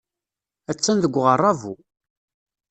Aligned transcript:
Attan 0.71 0.97
deg 1.03 1.13
uɣerrabu. 1.19 1.73